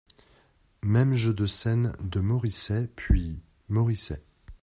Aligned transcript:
Même 0.81 1.13
jeu 1.13 1.31
de 1.31 1.45
scène 1.45 1.95
de 1.99 2.19
Moricet, 2.21 2.87
puis, 2.95 3.39
Moricet. 3.69 4.23